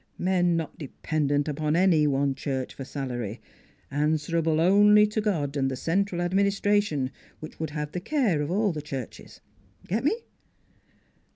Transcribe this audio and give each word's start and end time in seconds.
Men 0.17 0.57
not 0.57 0.79
dependent 0.79 1.47
upon 1.47 1.75
any 1.75 2.07
one 2.07 2.33
church 2.33 2.73
for 2.73 2.83
salary; 2.83 3.39
an 3.91 4.13
swerable 4.17 4.59
only 4.59 5.05
to 5.05 5.21
God 5.21 5.55
and 5.55 5.69
the 5.69 5.75
central 5.75 6.21
adminis 6.21 6.59
tration, 6.59 7.11
which 7.39 7.59
would 7.59 7.69
have 7.69 7.91
the 7.91 7.99
care 8.01 8.41
of 8.41 8.49
all 8.49 8.71
the 8.71 8.81
churches.... 8.81 9.41
Get 9.87 10.03
me?" 10.03 10.17